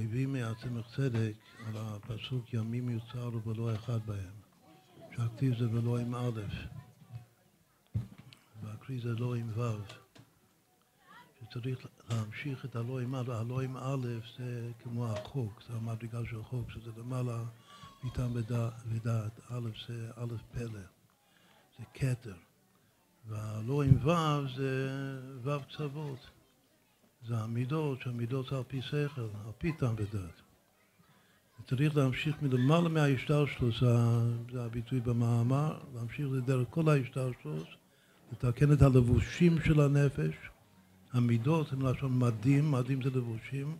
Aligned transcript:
מביא 0.00 0.26
מעצמך 0.26 0.86
צדק 0.96 1.32
על 1.66 1.74
הפסוק 1.76 2.54
ימים 2.54 2.88
יוצר 2.88 3.30
ולא 3.46 3.74
אחד 3.74 4.06
בהם. 4.06 4.34
שהכתיב 5.16 5.58
זה 5.58 5.70
ולא 5.70 5.98
עם 5.98 6.14
א', 6.14 6.40
והקריא 8.62 9.00
זה 9.02 9.14
לא 9.14 9.34
עם 9.34 9.50
ו'. 9.58 9.76
שצריך 11.40 11.86
להמשיך 12.10 12.64
את 12.64 12.76
הלא 12.76 13.00
עם 13.00 13.14
א', 13.14 13.32
הלא 13.32 13.60
עם 13.60 13.76
א' 13.76 14.06
זה 14.38 14.70
כמו 14.82 15.12
החוק, 15.12 15.62
זה 15.68 15.74
המדרגה 15.74 16.18
של 16.30 16.40
החוק, 16.40 16.70
שזה 16.70 16.90
למעלה 16.96 17.44
מטעם 18.04 18.32
ודעת, 18.86 19.40
א' 19.50 19.68
זה 19.88 20.10
א' 20.16 20.34
פלא, 20.52 20.80
זה 21.78 21.84
כתר, 21.94 22.36
והלא 23.28 23.82
עם 23.82 24.06
ו' 24.06 24.56
זה 24.56 25.20
ו' 25.42 25.64
קצוות, 25.68 26.18
זה 27.30 27.36
המידות, 27.38 28.00
שהמידות 28.00 28.46
זה 28.50 28.56
על 28.56 28.62
פי 28.68 28.82
שכל, 28.82 29.20
על 29.20 29.52
פי 29.58 29.72
טעם 29.72 29.94
ודעת. 29.98 30.40
צריך 31.68 31.96
להמשיך 31.96 32.42
מלמעלה 32.42 32.88
מההשתלשלות, 32.88 33.74
זה 34.52 34.64
הביטוי 34.64 35.00
במאמר, 35.00 35.78
להמשיך 35.94 36.26
לדרך 36.32 36.66
כל 36.70 36.88
ההשתלשלות, 36.88 37.68
לתקן 38.32 38.72
את 38.72 38.82
הלבושים 38.82 39.60
של 39.64 39.80
הנפש, 39.80 40.34
המידות 41.12 41.72
הם 41.72 41.86
לשון 41.86 42.18
מדים, 42.18 42.72
מדים 42.72 43.02
זה 43.02 43.10
לבושים. 43.10 43.76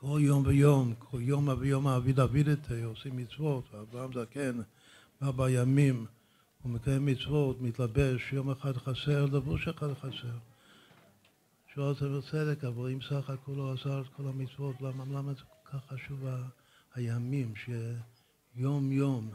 כל 0.00 0.18
יום 0.22 0.46
ויום, 0.46 0.94
כל 0.98 1.20
יום 1.20 1.48
ויום 1.58 1.88
אביד 1.88 2.20
אביד 2.20 2.48
את 2.48 2.70
עושים 2.84 3.16
מצוות, 3.16 3.64
אברהם 3.74 4.10
זקן 4.12 4.60
בא 5.20 5.30
בימים, 5.30 6.06
הוא 6.62 6.72
מקיים 6.72 7.06
מצוות, 7.06 7.60
מתלבש, 7.60 8.32
יום 8.32 8.50
אחד 8.50 8.76
חסר, 8.76 9.26
לבוש 9.26 9.68
אחד 9.68 9.94
חסר. 9.94 10.36
שואל 11.74 11.92
את 11.92 12.24
צדק, 12.30 12.64
אבל 12.64 12.90
אם 12.90 12.98
סך 13.00 13.30
הכל 13.30 13.52
לא 13.52 13.72
עזר 13.72 14.00
את 14.00 14.06
כל 14.16 14.22
המצוות, 14.28 14.80
למה, 14.80 15.04
למה 15.04 15.34
זה 15.34 15.40
כל 15.40 15.70
כך 15.70 15.86
חשוב 15.86 16.24
הימים, 16.94 17.54
שיום 17.56 18.92
יום. 18.92 19.30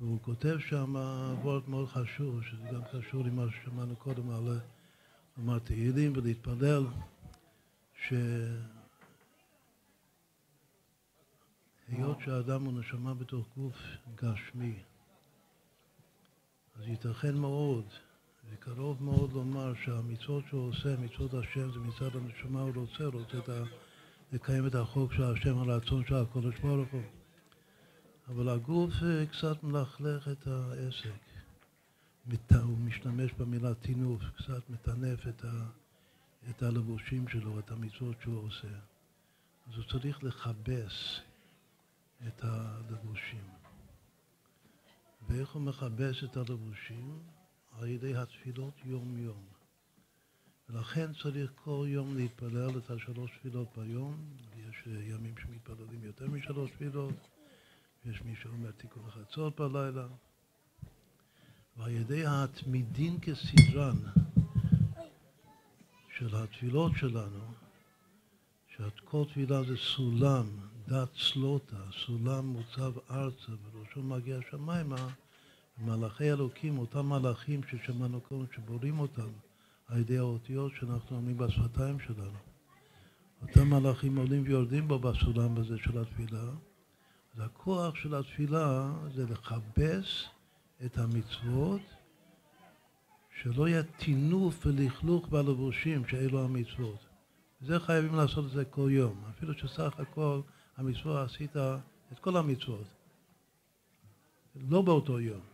והוא 0.00 0.18
כותב 0.22 0.58
שם 0.58 0.94
וורט 1.42 1.68
מאוד 1.68 1.88
חשוב, 1.88 2.42
שזה 2.42 2.62
גם 2.72 2.80
קשור 2.92 3.24
למה 3.24 3.46
ששמענו 3.50 3.96
קודם 3.96 4.30
על 4.30 4.60
לומר 5.36 5.58
תהילים 5.58 6.12
ולהתפלל, 6.16 6.86
שהיות 8.08 8.28
שהאדם 12.24 12.64
הוא 12.64 12.80
נשמה 12.80 13.14
בתוך 13.14 13.46
גוף 13.56 13.76
גשמי, 14.14 14.82
אז 16.76 16.86
ייתכן 16.86 17.34
מאוד 17.34 17.84
וקרוב 18.52 19.02
מאוד 19.02 19.32
לומר 19.32 19.72
שהמצוות 19.84 20.44
שהוא 20.48 20.68
עושה, 20.68 20.96
מצוות 20.96 21.34
השם, 21.34 21.72
זה 21.72 21.78
מצד 21.78 22.16
הנשמה 22.16 22.60
הוא 22.60 22.72
רוצה, 22.74 23.06
רוצה 23.06 23.38
את 23.38 23.48
ה... 23.48 23.62
לקיים 24.32 24.66
את 24.66 24.74
החוק 24.74 25.12
של 25.12 25.22
השם, 25.22 25.58
הרצון 25.58 26.04
של 26.06 26.14
הקודש 26.14 26.58
ברוך 26.58 26.88
הוא. 26.92 27.02
אבל 28.28 28.48
הגוף 28.48 28.92
אה, 29.02 29.26
קצת 29.26 29.62
מלכלך 29.62 30.28
את 30.28 30.46
העסק. 30.46 31.10
הוא 32.62 32.78
משתמש 32.78 33.32
במילה 33.32 33.74
טינוף, 33.74 34.22
קצת 34.36 34.70
מטנף 34.70 35.26
את, 35.28 35.44
ה, 35.44 35.64
את 36.50 36.62
הלבושים 36.62 37.28
שלו, 37.28 37.58
את 37.58 37.70
המצוות 37.70 38.16
שהוא 38.22 38.46
עושה. 38.46 38.68
אז 39.68 39.76
הוא 39.76 39.84
צריך 39.84 40.24
לכבס 40.24 41.20
את 42.26 42.44
הלבושים. 42.44 43.44
ואיך 45.28 45.50
הוא 45.50 45.62
מכבס 45.62 46.24
את 46.24 46.36
הלבושים? 46.36 47.18
על 47.80 47.88
ידי 47.88 48.16
התפילות 48.16 48.74
יום-יום. 48.84 49.44
ולכן 50.68 51.12
צריך 51.22 51.52
כל 51.64 51.86
יום 51.88 52.16
להתפלל 52.16 52.78
את 52.78 52.90
השלוש 52.90 53.30
תפילות 53.38 53.68
ביום. 53.76 54.16
יש 54.56 54.76
אה, 54.86 54.92
ימים 54.92 55.34
שמתפללים 55.38 56.04
יותר 56.04 56.26
משלוש 56.26 56.70
תפילות, 56.70 57.14
יש 58.04 58.22
מי 58.22 58.34
שאומר 58.42 58.70
תיקון 58.70 59.02
החצות 59.08 59.60
בלילה. 59.60 60.06
ועל 61.76 61.90
ידי 61.90 62.22
התמידין 62.26 63.18
כסדרן 63.22 63.96
של 66.18 66.36
התפילות 66.36 66.92
שלנו, 66.96 67.44
שכל 68.76 69.24
תפילה 69.28 69.62
זה 69.62 69.76
סולם, 69.76 70.46
דת 70.88 71.16
סלוטה, 71.16 71.82
סולם 72.06 72.46
מוצב 72.46 72.92
ארצה 73.10 73.52
וראשו 73.72 74.02
מגיע 74.02 74.38
שמיימה, 74.50 75.08
מלאכי 75.80 76.32
אלוקים, 76.32 76.78
אותם 76.78 77.06
מלאכים 77.06 77.60
ששמענו 77.70 78.20
קודם, 78.20 78.44
שבוראים 78.54 79.00
אותם 79.00 79.28
על 79.86 79.98
ידי 79.98 80.18
האותיות 80.18 80.72
שאנחנו 80.80 81.16
אומרים 81.16 81.38
בשפתיים 81.38 82.00
שלנו. 82.00 82.38
אותם 83.42 83.70
מלאכים 83.70 84.16
עולים 84.16 84.42
ויורדים 84.46 84.88
בו 84.88 84.98
בסולם 84.98 85.56
הזה 85.56 85.78
של 85.78 85.98
התפילה. 85.98 86.44
אז 87.34 87.40
הכוח 87.40 87.94
של 87.94 88.14
התפילה 88.14 88.92
זה 89.14 89.26
לכבס 89.26 90.24
את 90.84 90.98
המצוות, 90.98 91.80
שלא 93.42 93.68
יהיה 93.68 93.82
טינוף 93.82 94.66
ולכלוך 94.66 95.28
בלבושים 95.28 96.06
שאלו 96.08 96.44
המצוות. 96.44 97.06
זה 97.60 97.80
חייבים 97.80 98.14
לעשות 98.14 98.44
את 98.44 98.50
זה 98.50 98.64
כל 98.64 98.88
יום, 98.92 99.24
אפילו 99.30 99.54
שסך 99.54 99.94
הכל 99.98 100.40
המצוות 100.76 101.30
עשית 101.30 101.56
את 102.12 102.18
כל 102.20 102.36
המצוות, 102.36 102.86
לא 104.54 104.82
באותו 104.82 105.20
יום. 105.20 105.49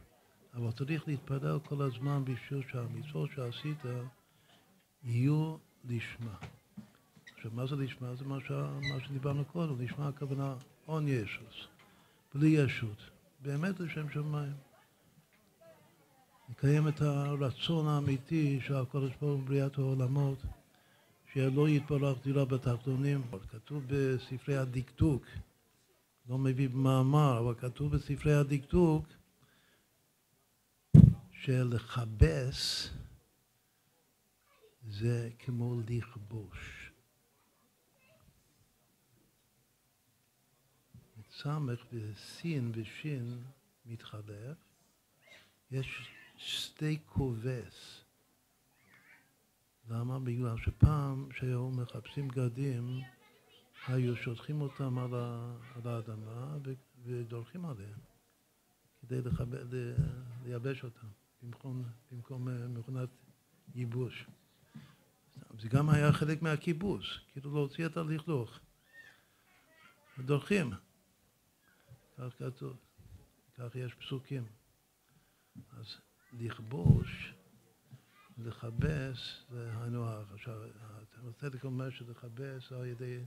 אבל 0.56 0.70
צריך 0.72 1.08
להתפלל 1.08 1.58
כל 1.68 1.82
הזמן 1.82 2.24
בשביל 2.24 2.62
שהמצוות 2.70 3.30
שעשית 3.34 3.78
יהיו 5.02 5.56
לשמה. 5.84 6.36
עכשיו, 7.36 7.50
מה 7.54 7.66
זה 7.66 7.76
לשמה? 7.76 8.14
זה 8.14 8.24
מה, 8.24 8.38
ש... 8.40 8.50
מה 8.92 9.00
שדיברנו 9.04 9.44
קודם, 9.44 9.82
לשמה 9.82 10.08
הכוונה 10.08 10.54
און 10.88 11.08
ישוס, 11.08 11.66
בלי 12.34 12.48
ישות, 12.48 13.10
באמת 13.42 13.80
לשם 13.80 14.10
שמיים. 14.10 14.52
לקיים 16.50 16.88
את 16.88 17.00
הרצון 17.00 17.88
האמיתי 17.88 18.60
של 18.66 18.74
הקודש 18.74 19.12
ברוך 19.20 19.38
הוא 19.38 19.46
בריאת 19.46 19.78
העולמות, 19.78 20.38
שלא 21.32 21.68
יתברך 21.68 22.24
דירה 22.24 22.44
בתחתונים. 22.44 23.22
כתוב 23.50 23.84
בספרי 23.86 24.56
הדקדוק, 24.56 25.24
לא 26.28 26.38
מביא 26.38 26.68
במאמר, 26.68 27.38
אבל 27.38 27.54
כתוב 27.54 27.96
בספרי 27.96 28.34
הדקדוק 28.34 29.04
של 31.46 31.68
לכבס 31.74 32.90
זה 34.88 35.30
כמו 35.38 35.80
לכבוש. 35.88 36.92
סמך 41.30 41.86
וסין 41.92 42.72
ושין 42.74 43.42
מתחלף, 43.86 44.56
יש 45.70 46.10
שתי 46.36 46.98
כובס. 47.06 48.04
למה? 49.88 50.18
בגלל 50.18 50.56
שפעם 50.58 51.28
שהיו 51.32 51.70
מחפשים 51.70 52.28
בגדים, 52.28 53.00
היו 53.86 54.16
שוטחים 54.16 54.60
אותם 54.60 54.98
על, 54.98 55.14
האדמה 55.84 56.56
ודורכים 57.04 57.64
עליהם 57.64 57.98
כדי 59.00 59.20
לכבד, 59.22 59.66
לייבש 60.44 60.84
אותם. 60.84 61.25
במקום, 61.46 61.84
במקום 62.12 62.48
אה, 62.48 62.68
מכונת 62.68 63.08
ייבוש. 63.74 64.26
זה 65.58 65.68
גם 65.68 65.90
היה 65.90 66.12
חלק 66.12 66.42
מהכיבוש, 66.42 67.20
כאילו 67.32 67.54
להוציא 67.54 67.86
את 67.86 67.96
הלכלוך. 67.96 68.58
דורכים. 70.18 70.72
כך 72.16 72.38
כתוב, 72.38 72.76
כך 73.54 73.74
יש 73.74 73.94
פסוקים. 73.94 74.46
אז 75.72 75.86
לכבוש, 76.32 77.34
לכבס, 78.38 79.44
זה 79.50 79.72
הך. 79.72 80.32
עכשיו, 80.32 80.60
הצדק 81.28 81.64
אומר 81.64 81.90
שלכבס 81.90 82.72
על 82.72 82.86
ידי, 82.86 83.24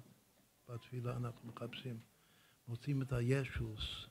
בתפילה 0.69 1.17
אנחנו 1.17 1.47
מחפשים, 1.47 1.99
מוצאים 2.67 3.01
את 3.01 3.13
הישוס. 3.13 4.07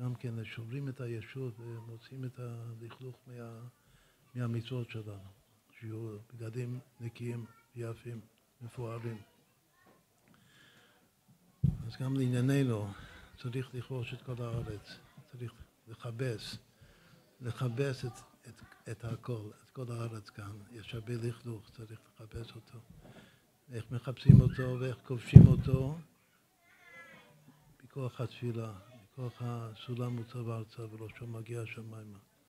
גם 0.00 0.14
כן 0.14 0.44
שוברים 0.44 0.88
את 0.88 1.00
הישות 1.00 1.54
ומוצאים 1.58 2.24
את 2.24 2.38
הלכלוך 2.38 3.16
מה, 3.26 3.60
מהמצוות 4.34 4.90
שלנו, 4.90 5.28
שיהיו 5.80 6.18
בגדים 6.34 6.80
נקיים, 7.00 7.44
יפים, 7.74 8.20
מפוארים. 8.62 9.18
אז 11.86 11.96
גם 12.00 12.16
לענייננו 12.16 12.88
צריך 13.36 13.74
לכבוש 13.74 14.14
את 14.14 14.22
כל 14.22 14.42
הארץ, 14.42 14.98
צריך 15.32 15.52
לכבס, 15.88 16.56
לכבס 17.40 18.04
את, 18.04 18.12
את, 18.48 18.62
את 18.90 19.04
הכל, 19.04 19.50
את 19.64 19.70
כל 19.70 19.84
הארץ 19.92 20.30
כאן. 20.30 20.52
יש 20.72 20.94
הרבה 20.94 21.14
לכלוך, 21.14 21.70
צריך 21.70 22.00
לכבס 22.08 22.54
אותו. 22.54 22.78
איך 23.72 23.84
מחפשים 23.90 24.40
אותו 24.40 24.76
ואיך 24.80 24.96
כובשים 25.06 25.46
אותו? 25.46 25.98
בכוח 27.84 28.20
התפילה. 28.20 28.72
כוח 29.16 29.42
הסולם 29.44 30.16
מוצב 30.16 30.48
ארצה 30.48 30.82
וראשו 30.82 31.26
מגיע 31.26 31.60
השמיימה. 31.60 32.18